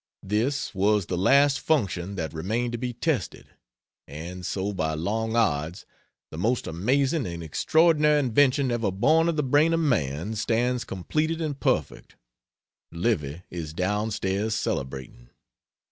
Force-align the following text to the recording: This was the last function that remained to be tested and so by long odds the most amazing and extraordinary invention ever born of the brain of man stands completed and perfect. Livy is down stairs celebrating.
This 0.23 0.73
was 0.73 1.05
the 1.05 1.15
last 1.15 1.59
function 1.59 2.15
that 2.15 2.33
remained 2.33 2.71
to 2.71 2.79
be 2.79 2.91
tested 2.91 3.49
and 4.07 4.43
so 4.43 4.73
by 4.73 4.95
long 4.95 5.35
odds 5.35 5.85
the 6.31 6.39
most 6.39 6.65
amazing 6.65 7.27
and 7.27 7.43
extraordinary 7.43 8.17
invention 8.17 8.71
ever 8.71 8.89
born 8.89 9.29
of 9.29 9.35
the 9.35 9.43
brain 9.43 9.75
of 9.75 9.79
man 9.79 10.33
stands 10.33 10.85
completed 10.85 11.39
and 11.39 11.59
perfect. 11.59 12.15
Livy 12.91 13.43
is 13.51 13.73
down 13.75 14.09
stairs 14.09 14.55
celebrating. 14.55 15.29